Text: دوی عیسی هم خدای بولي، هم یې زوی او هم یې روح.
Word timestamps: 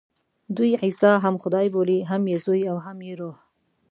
دوی 0.55 0.71
عیسی 0.83 1.11
هم 1.23 1.35
خدای 1.43 1.67
بولي، 1.75 1.99
هم 2.09 2.21
یې 2.31 2.37
زوی 2.45 2.61
او 2.71 2.77
هم 2.85 2.97
یې 3.07 3.13
روح. 3.19 3.37